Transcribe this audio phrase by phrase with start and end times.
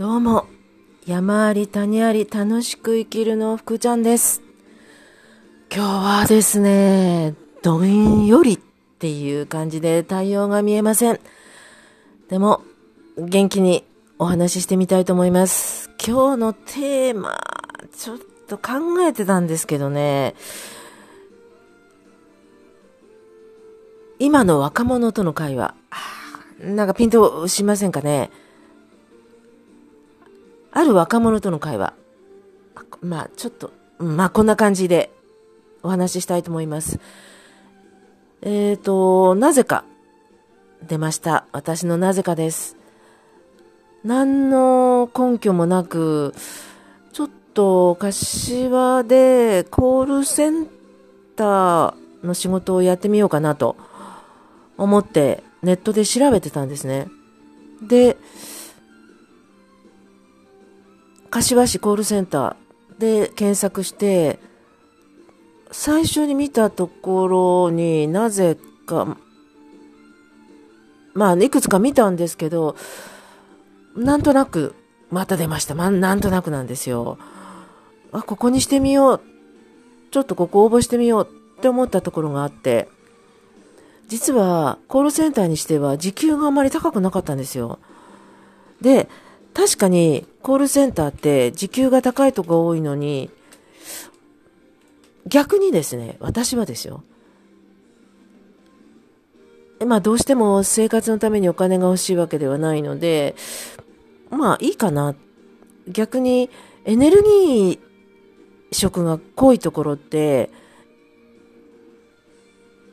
[0.00, 0.46] どうも、
[1.04, 4.40] 山あり谷あり楽しく生きるの福ちゃんです。
[5.70, 8.58] 今日はですね、どんよりっ
[8.98, 11.20] ていう感じで太陽が見えません。
[12.30, 12.62] でも、
[13.18, 13.84] 元気に
[14.18, 15.90] お話ししてみたいと思います。
[16.02, 17.38] 今日のテーマ、
[17.94, 20.34] ちょっと考えてたんですけどね、
[24.18, 25.74] 今の若者との会話、
[26.58, 28.30] なんかピンとしませんかね。
[30.72, 31.94] ある若者との会話。
[33.02, 35.10] まあ、ちょっと、まあ、こんな感じで
[35.82, 37.00] お話ししたいと思います。
[38.42, 39.84] えーと、なぜか、
[40.86, 41.44] 出ました。
[41.52, 42.76] 私のなぜかです。
[44.04, 46.34] 何の根拠もなく、
[47.12, 50.66] ちょっと、柏でコールセン
[51.36, 53.76] ターの仕事をやってみようかなと
[54.78, 57.08] 思って、ネットで調べてたんですね。
[57.82, 58.16] で、
[61.30, 64.38] 柏市コールセンターで検索して、
[65.70, 68.56] 最初に見たところになぜ
[68.86, 69.16] か、
[71.14, 72.76] まあ、いくつか見たんですけど、
[73.96, 74.74] なんとなく、
[75.10, 75.74] また出ました。
[75.74, 77.18] ま、なんとなくなんですよ。
[78.12, 79.20] あ、ここにしてみよう。
[80.10, 81.28] ちょっとここ応募してみよう
[81.58, 82.88] って思ったところがあって、
[84.08, 87.78] 実は、コールセンターにしては時給があまり高くなかったんですよ。
[88.80, 89.08] で、
[89.54, 93.30] 確かに、コールセンターって時給が高いとこ多いのに、
[95.26, 97.02] 逆にですね、私はですよ。
[99.86, 103.34] まあどうしても生活のためにお金が欲しいわけではないので、
[104.30, 105.14] まあいいかな。
[105.88, 106.50] 逆に
[106.84, 107.78] エネルギー
[108.72, 110.50] 食が濃いところって、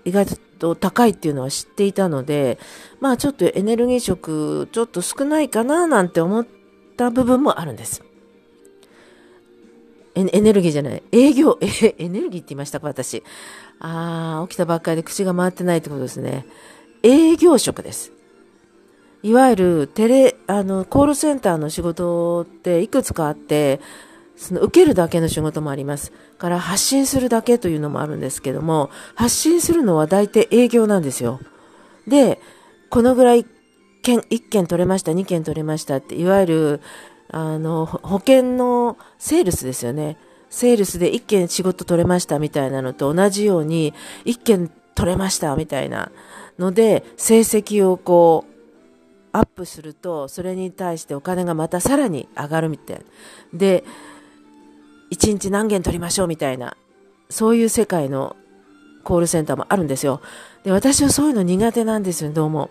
[0.06, 2.60] 意外とと高いっていうのは知っていたので、
[3.00, 6.48] まあちょっとエネルギー食ちょっと少ないかななんて思っ
[6.98, 8.04] た部分もあるんです。
[10.16, 11.04] エエネルギーじゃない。
[11.12, 13.24] 営業、え、 エネルギーって言いましたか、私。
[13.80, 16.48] ああ、起きたばっかりで口が回ってないってことですね。
[17.04, 18.12] 営業職です。
[19.22, 23.80] いわゆるテレ、あの、コールセンターの仕事っていくつかあって、
[24.38, 26.14] その受けるだけの仕事もあります。
[26.38, 31.40] から発信するだけというのもあるんですけども、発信するのは大体営業なんですよ。
[32.08, 32.40] で、
[32.90, 33.46] このぐらい
[34.08, 36.82] 件、1件取れました、2件取れましたって、いわゆる、
[37.30, 40.18] あの、保険のセールスですよね。
[40.50, 43.94] セールスで1件仕事取れましたみたいなのと同じように、
[44.26, 46.12] 1件取れましたみたいな
[46.58, 48.54] ので、成績をこう、
[49.34, 53.04] アップすると、それに対してお金がまたさらに上がるみたいな。
[53.54, 53.84] で、
[55.12, 56.76] 1日何件取りましょうみたいな、
[57.30, 58.36] そういう世界の
[59.04, 60.22] コールセンターもあるんですよ。
[60.64, 62.70] で、私はそういうの苦手なんですよ、どうも。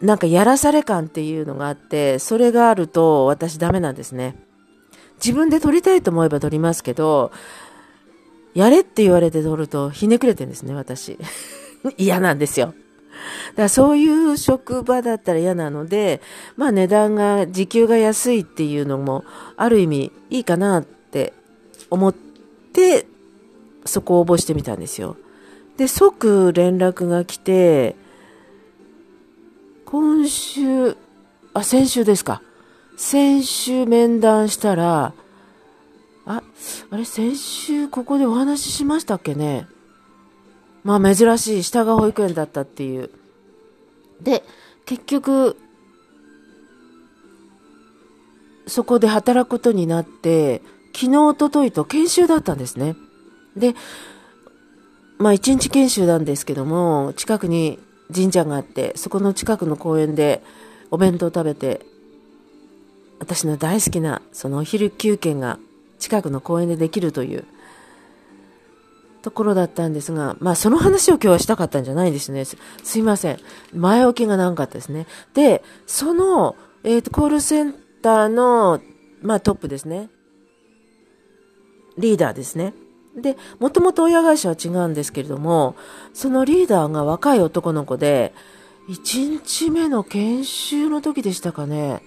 [0.00, 4.36] なんかやらされ感っていうのがあって、それがあると私ダメなんですね。
[5.22, 7.32] 自分で撮りたいと思えば撮りますけど、
[8.54, 11.18] やれって言われて撮るとひねくれてるんですね、私。
[11.98, 12.74] 嫌なんですよ。
[13.50, 16.20] だからそういう職場だったら嫌なので、
[16.56, 19.24] まあ値段が、時給が安いっていうのも、
[19.56, 21.32] ある意味いいかなって
[21.90, 23.06] 思って、
[23.84, 25.16] そこを応募してみたんですよ。
[25.76, 27.96] で、即連絡が来て、
[29.86, 30.96] 今週、
[31.54, 32.42] あ、先週ですか。
[32.96, 35.14] 先週面談したら、
[36.26, 36.42] あ、
[36.90, 39.66] あれ、先週ここでお話ししましたっけね。
[40.84, 43.10] まあ珍しい、下が保育園だったっていう。
[44.22, 44.42] で、
[44.86, 45.56] 結局、
[48.66, 50.62] そこで働くことになって、
[50.94, 52.96] 昨日、おとといと研修だったんですね。
[53.56, 53.74] で、
[55.18, 57.78] まあ一日研修なんですけども、近くに
[58.14, 60.42] 神社があって、そこの近くの公園で
[60.90, 61.84] お弁当食べて、
[63.18, 65.58] 私の大好きなそのお昼休憩が
[65.98, 67.44] 近くの公園でできるという
[69.22, 72.44] ところだったんですが、まあその話を今日はしたかったんじゃないんですね。
[72.44, 73.38] すすいません。
[73.74, 75.06] 前置きがなかったですね。
[75.34, 78.80] で、その、えっ、と、コールセンターの、
[79.22, 80.08] まあトップですね。
[81.98, 82.72] リーダーですね。
[83.16, 85.76] で、もともと親会社は違うんですけれども、
[86.14, 88.32] そのリーダーが若い男の子で、
[88.88, 92.02] 1日目の研修の時でしたかね。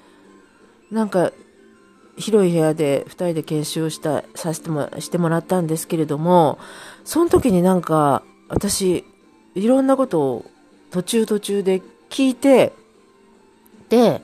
[0.92, 1.32] なんか、
[2.18, 6.60] 広い部屋で2人で研修をした、させても、してもらったんですけれども、
[7.04, 9.04] その時になんか、私、
[9.56, 10.46] いろんなことを
[10.92, 12.74] 途中途中で聞いて、
[13.90, 14.22] で、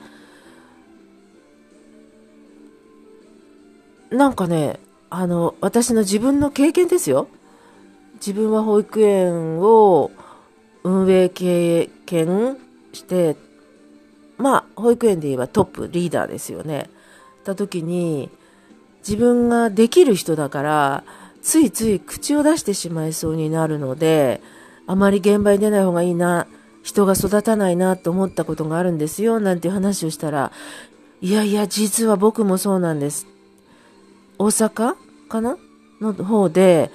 [4.11, 7.27] なんかね、あの、私の自分の経験ですよ。
[8.15, 10.11] 自分は保育園を
[10.83, 12.57] 運営経験
[12.93, 13.35] して、
[14.37, 16.89] まあ、保育園で言えばトップリーダーですよね。
[17.43, 18.29] た時に、
[19.07, 21.03] 自分ができる人だから、
[21.41, 24.41] ついつい口を出してしまいそうになるので、
[24.87, 26.47] あまり現場に出ない方がいいな、
[26.83, 30.51] 人が育たないなと思ったことがあるんですよ、なんて話をしたら、
[31.21, 33.27] いやいや、実は僕もそうなんです。
[34.37, 34.95] 大阪
[35.27, 35.57] かな？
[36.01, 36.91] の方で、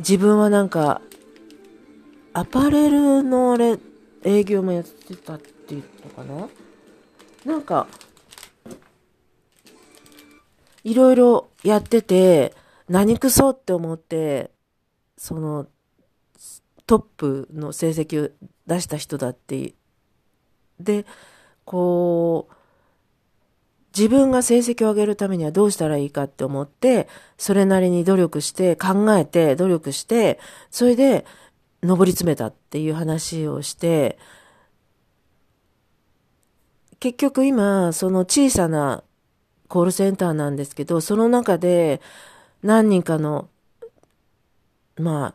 [0.00, 1.00] 自分はなんか、
[2.32, 3.78] アパレルのれ、
[4.24, 6.48] 営業もやってたっていうのかな？
[7.44, 7.86] なんか、
[10.82, 12.54] いろいろやってて、
[12.88, 14.50] 何くそって思って、
[15.16, 15.66] その、
[16.86, 18.30] トップの成績を
[18.66, 19.74] 出した人だって、
[20.80, 21.06] で、
[21.64, 22.54] こう、
[23.96, 27.08] 自分が成績を上げるためにはどうしたらいいかって思って、
[27.38, 31.24] それなりに努力して、考えて、努力して、それで、
[31.80, 34.18] 上り詰めたっていう話をして、
[37.04, 39.04] 結局今、その小さな
[39.68, 42.00] コールセンターなんですけど、その中で
[42.62, 43.50] 何人かの、
[44.96, 45.34] まあ、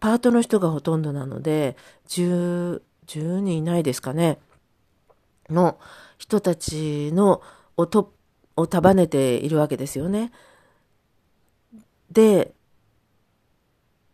[0.00, 1.76] パートの人がほとんどなので、
[2.08, 4.40] 10、10人いないですかね、
[5.48, 5.78] の
[6.18, 7.42] 人たちの
[7.76, 7.86] を
[8.56, 10.32] を束ねているわけですよね。
[12.10, 12.52] で、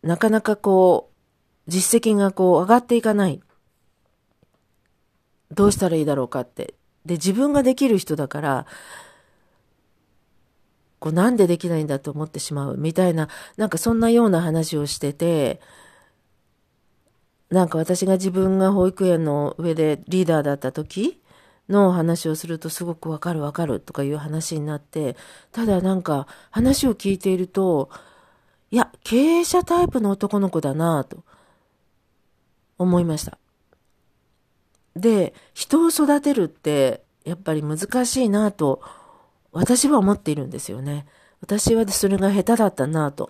[0.03, 1.15] なかなかこう、
[1.67, 3.41] 実績がこう上がっていかない。
[5.55, 6.75] どうしたらいいだろうかって。
[7.05, 8.65] で、自分ができる人だから、
[10.99, 15.61] こうなんでできないんだと思ってしまうみたいな、なんかそんなような話をしてて、
[17.49, 21.21] なんか私が自分が保育園の上でリーダーだった時
[21.69, 25.15] の話をするとすごくわかるわかるとかいう話になって、
[25.51, 27.89] ただなんか話を聞いていると、
[28.71, 31.23] いや、経営者タイプの男の子だなと
[32.77, 33.37] 思いました。
[34.95, 38.81] で、人を育てるってやっぱり難しいなと
[39.51, 41.05] 私は思っているんですよね。
[41.41, 43.29] 私はそれが下手だったなと。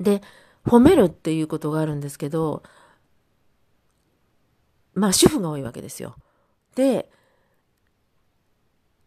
[0.00, 0.22] で、
[0.64, 2.62] 褒めるっていうことがあるんですけど、
[4.94, 6.16] まあ主婦が多いわけですよ。
[6.74, 7.10] で、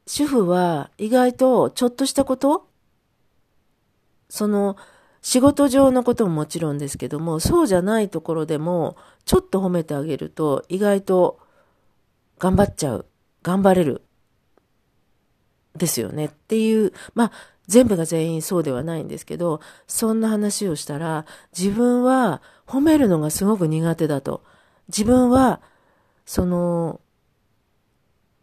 [0.08, 2.68] 主婦は意外とちょっとしたこと
[4.30, 4.76] その
[5.22, 11.40] 仕事上のことももちろんですけども、そうじゃないところでもちょっと褒めてあげると意外と
[12.40, 13.06] 頑張っちゃう。
[13.44, 14.02] 頑張れる。
[15.76, 17.32] ですよねっていう、まあ
[17.68, 21.26] 全部が全員そうではないんですけど、そんな話をしたら
[21.58, 24.44] 自分は褒めるのがすごく苦手だと。
[24.88, 25.62] 自分は
[26.26, 27.00] その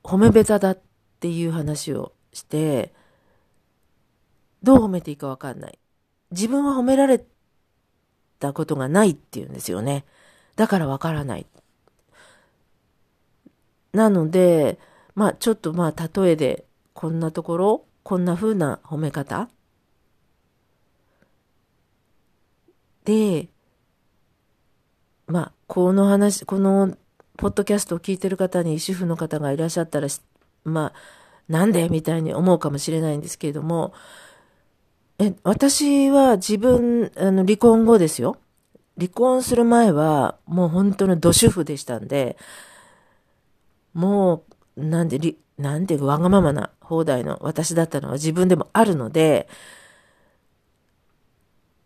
[0.03, 0.81] 褒めべただっ
[1.21, 2.95] ていう話をして、
[4.63, 5.79] どう褒めていいかわかんない。
[6.31, 7.25] 自分は褒められ
[8.39, 10.05] たことがないっていうんですよね。
[10.57, 11.47] だからわからない。
[13.93, 14.79] なので、
[15.15, 19.49] まあちょっとまあ例えでこんなところ、こんな風な褒め方
[23.05, 23.49] で、
[25.27, 26.97] まあ、この話、この
[27.37, 30.09] ポッドキャストを聞いてる方に主婦の方がいらっしゃったら、
[30.65, 30.99] まあ、
[31.49, 31.89] なんで？
[31.89, 33.95] みたいに思うかもしれないんですけれども、
[35.21, 38.37] え、私は自分、あの、離婚後ですよ。
[38.97, 42.37] 離婚する前は、もう本当の土主婦でしたんで、
[43.95, 44.45] も
[44.77, 45.19] う、なんで、
[45.59, 49.49] なんでわがままな放題の私だったのは自分でもあるので、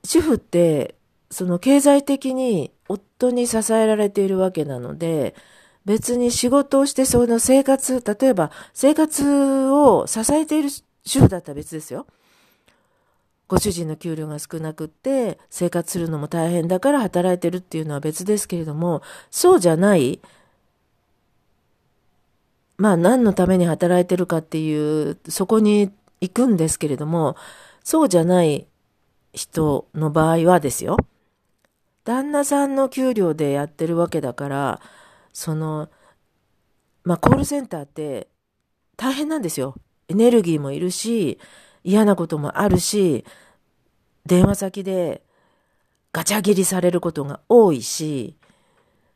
[0.05, 0.97] 主婦って、
[1.31, 5.35] その経済的に夫に支えられているわけなので、
[5.87, 10.69] 別に仕事をしてその生活、例えば生活を支えている
[11.05, 12.07] 主婦だったら別ですよ。
[13.53, 20.21] ご主人の給料が少なくって生活するのも大変だから働いてるっていうのは別ですけれども、そうじゃない、
[22.79, 25.93] まあ何のために働いてるかっていう、そこに
[26.23, 27.37] 行くんですけれども、
[27.85, 28.67] そうじゃない
[29.35, 30.97] 人の場合はですよ。
[32.05, 34.81] 旦那さんの給料でやってるわけだから、
[35.35, 35.91] その、
[37.05, 38.29] まあ、コールセンターって
[38.97, 39.75] 大変なんですよ。
[40.09, 41.39] エネルギーもいるし、
[41.85, 43.25] 嫌なこともあるし、
[44.27, 45.23] 電話先で
[46.13, 48.37] ガチャ切りされることが多いし、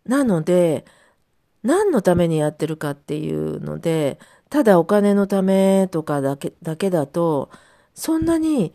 [0.05, 0.85] なので、
[1.63, 4.19] 何のためにやってるかっていうので、
[4.51, 7.51] ただお金のためとかだけだけだと、
[7.95, 8.73] そんなに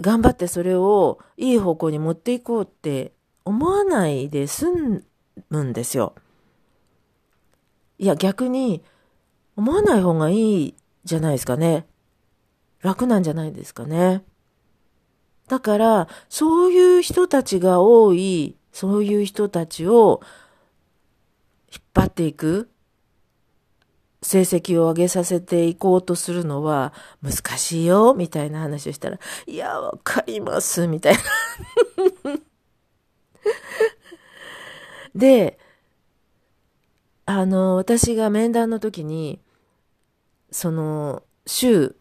[0.00, 3.12] 頑張ってそれをいい方向に持っていこうって
[3.44, 5.04] 思わないで済
[5.50, 6.14] むんですよ。
[7.98, 8.82] いや、逆に
[9.56, 11.86] 思わない方がいいじゃないですかね。
[12.82, 14.22] 楽なんじゃないですかね。
[15.48, 20.20] だから、そういう人たちが多いそういう人たちを
[21.72, 22.70] 引っ張っていく、
[24.22, 31.20] 成績を上げさせていこうとするのは難しいよ、みたいな話をしたら、いや、わかります、みたいな。
[35.14, 35.58] で、
[37.26, 39.40] あの、私が面談の時に、
[40.50, 41.96] その、週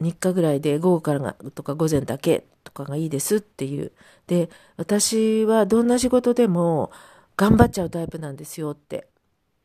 [0.00, 3.92] 3日ぐらいで午後からがとか午前だけとかがいいですっていう。
[4.26, 6.90] で、私はどんな仕事でも
[7.36, 9.08] 頑張っちゃうタイプなんですよって。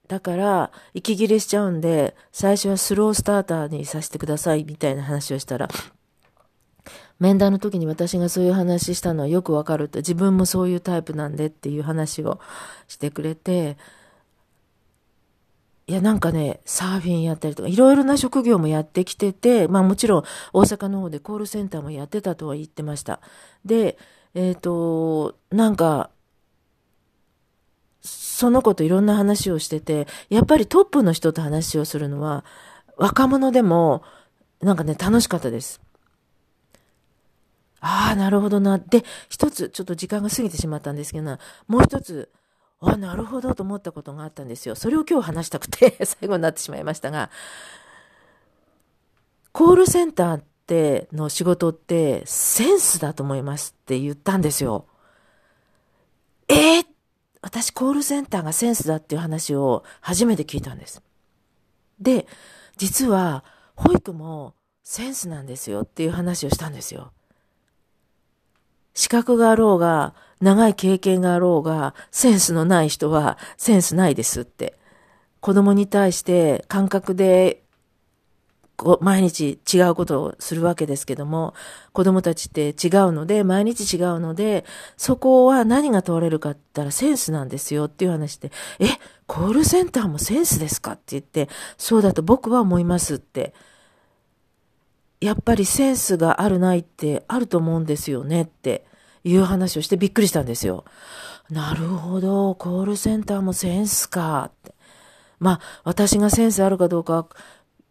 [0.07, 5.69] だから、息切れしちゃうんで、最初はスロースターターにさせてくださいみたいな話をしたら、
[7.19, 12.39] 面談の時に私がそういう話したのはよくわかると、自分もそういうタイプなんでっていう話を
[12.87, 13.77] してくれて、
[15.91, 23.19] いや、なんかね、サーフィンやったりとか、いろいろな職業もやってきてて、まあもちろん大阪の方でコールセンターもやってたとは言ってました。
[23.65, 23.97] で、
[24.33, 26.09] えっ、ー、と、なんか、
[27.99, 32.45] その子といろんな話をしてて、やっぱりトップの人と話をするのは、
[32.95, 34.01] 若者でも、
[34.61, 35.81] なんかね、楽しかったです。
[37.81, 38.79] ああ、なるほどな。
[38.79, 42.29] で、一つ、ちょっと時間が過ぎてしまったんですけどもう一つ、
[42.83, 44.75] あなるほどと思ったことがあったんですよ。
[44.75, 47.29] それを今日話したくて 最後になってしまいましたが、
[49.51, 54.87] コールセンターっての仕事ってセンスだと思いますって言ったんですよ。
[56.47, 56.85] えー、
[57.41, 61.03] 私コールセンターがセンスだっていう話を初めて聞いたんです。
[61.99, 62.25] で、
[62.77, 63.43] 実は
[63.75, 67.13] 保育もセンスなんですよっていう話をしたんですよ。
[68.95, 74.77] 資格があろうが、長い経験があろうが、センスのない人はセンスないですって。
[75.39, 77.63] 子供に対して感覚で
[78.81, 81.53] こう毎日違うことをするわけですけども、
[81.93, 84.65] 子供たちって違うので、毎日違うので、
[84.97, 88.87] そこは何が問われるかって言ったらセンスなんですよっていう話で、え、
[89.27, 93.53] コールセンターもセンスですかって言って、そうだと僕は思いますって。
[95.19, 98.83] やっぱりセンスがあるないってあると思うんですよねって
[99.23, 100.85] いう話をしてびっくりしたんですよ。
[101.49, 104.73] なるほど、コールセンターもセンスかって。
[105.39, 107.27] まあ、私がセンスあるかどうか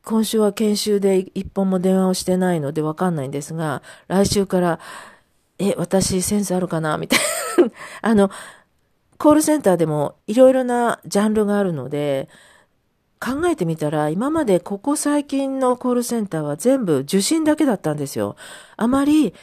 [0.05, 4.81] 今週は研修で一本も電話をしてないのでわかんないんですが、来週から、
[5.59, 6.97] え、私センスあるかな？
[6.97, 7.19] みたい
[7.59, 7.71] な。
[8.01, 8.31] あの、
[9.19, 12.31] コールセンターでもいろいろなジャンルがあるので、
[13.21, 18.37] 考えてみたら、今までここ最近のコールセンターは全部受信だけだったんですよ。
[18.79, 19.35] あまり、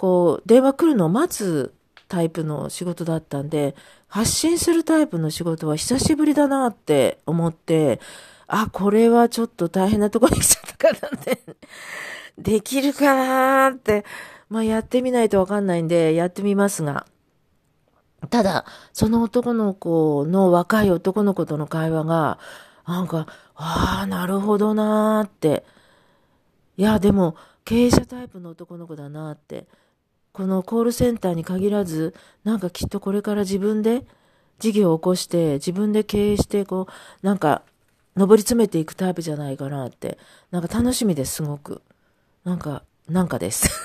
[0.00, 1.74] こう、電話来るのを待つ
[2.08, 3.74] タイプの仕事だったんで、
[4.08, 8.00] 発信するタイプの仕事は久しぶりだなって思って、
[8.46, 11.40] あ、これはちょっと大変なとこに来ちゃったからね。
[12.38, 14.06] できるかなーって、
[14.48, 17.04] まあやってみないとわかんないんで、やってみますが。
[18.30, 18.64] ただ、
[18.94, 22.38] その男の子の若い男の子との会話が、
[22.86, 25.66] なんか、ああ、なるほどなーって。
[26.78, 29.66] いや、でも、経営者タイプの男の子だなって。
[30.32, 34.04] このコールセンターに限らず、なんかきっとこれから自分で
[34.58, 37.62] 事業を起こして、自分で経営して、こう、なんか
[38.14, 40.18] 上り詰めていくタイプじゃないかなって、
[40.50, 41.82] なんか楽しみです、すごく。
[42.44, 43.68] なんか、なんかです。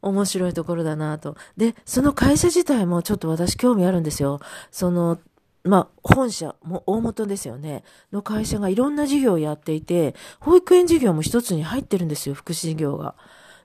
[0.00, 1.36] 面白いところだなと。
[1.56, 4.40] で、その会社自体もちょっと私興味あるんですよ。
[4.70, 5.18] その、
[5.64, 7.84] まあ、本社、も大元ですよね。
[8.12, 13.14] の会社がいろんな事業をやっていて、保育園事業も一つに入ってるんですよ、福祉事業が。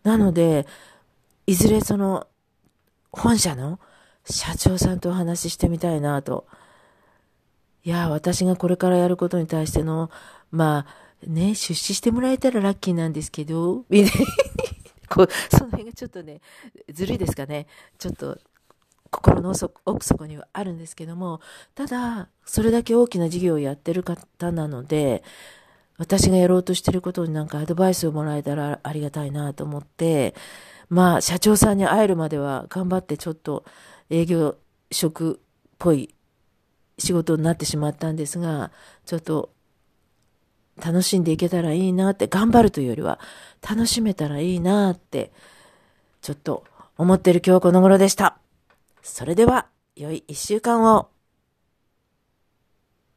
[0.03, 0.67] なので、
[1.47, 2.27] いずれその、
[3.11, 3.79] 本社の
[4.25, 6.45] 社長さんとお話ししてみたいなと。
[7.83, 10.11] いや、私がこれからやることに対しての、
[10.51, 14.27] まあ、ね、出資してもらえたらラッキーなんですけど、みたいに、
[15.09, 16.41] こう、その辺がちょっとね、
[16.93, 17.65] ずるいですかね。
[17.97, 18.37] ちょっと、
[19.09, 19.53] 心の
[19.85, 21.41] 奥底にはあるんですけども、
[21.75, 25.23] ただ、それだけ大きな事業をやってる方なので、
[25.97, 30.35] 私がやろうとしてることになんかアドバイスをもらえたらありがたいなと思って、
[30.89, 33.65] まあ、社長さんに会えるまでは頑張ってちょっと
[34.09, 34.55] 営業
[34.91, 35.37] 職っ
[35.79, 36.13] ぽい
[36.97, 38.71] 仕事になってしまったんですが、
[39.05, 39.51] ちょっと
[40.83, 43.19] 楽しんでいけたらいいなって、頑張るというよりは
[43.67, 45.31] 楽しめたらいいなって、
[46.21, 46.63] ちょっと
[46.97, 48.37] 思ってる今日この頃でした。
[49.01, 51.09] それでは、良い一週間を。